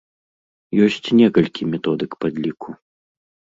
Ёсць 0.85 1.09
некалькі 1.19 1.69
методык 1.75 2.11
падліку. 2.27 2.69